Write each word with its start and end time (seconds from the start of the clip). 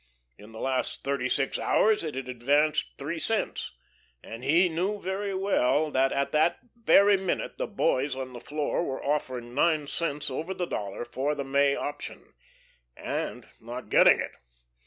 In 0.35 0.51
the 0.51 0.59
last 0.59 1.03
thirty 1.03 1.29
six 1.29 1.59
hours 1.59 2.03
it 2.03 2.15
had 2.15 2.27
advanced 2.27 2.97
three 2.97 3.19
cents, 3.19 3.71
and 4.23 4.43
he 4.43 4.67
knew 4.67 4.99
very 4.99 5.35
well 5.35 5.91
that 5.91 6.11
at 6.11 6.31
that 6.31 6.57
very 6.75 7.17
minute 7.17 7.59
the 7.59 7.67
"boys" 7.67 8.15
on 8.15 8.33
the 8.33 8.39
floor 8.39 8.83
were 8.83 9.05
offering 9.05 9.53
nine 9.53 9.85
cents 9.85 10.31
over 10.31 10.55
the 10.55 10.65
dollar 10.65 11.05
for 11.05 11.35
the 11.35 11.43
May 11.43 11.75
option 11.75 12.33
and 12.97 13.47
not 13.59 13.89
getting 13.89 14.19
it. 14.19 14.31